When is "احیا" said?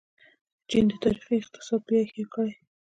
2.03-2.25